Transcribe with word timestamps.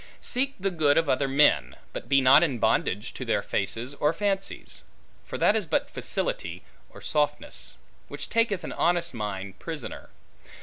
Seek 0.19 0.55
the 0.59 0.71
good 0.71 0.97
of 0.97 1.07
other 1.07 1.27
men, 1.27 1.75
but 1.93 2.09
be 2.09 2.21
not 2.21 2.41
in 2.41 2.57
bondage 2.57 3.13
to 3.13 3.23
their 3.23 3.43
faces 3.43 3.93
or 3.93 4.13
fancies; 4.13 4.83
for 5.27 5.37
that 5.37 5.55
is 5.55 5.67
but 5.67 5.91
facility, 5.91 6.63
or 6.89 7.01
softness; 7.01 7.77
which 8.07 8.27
taketh 8.27 8.63
an 8.63 8.73
honest 8.73 9.13
mind 9.13 9.59
prisoner. 9.59 10.09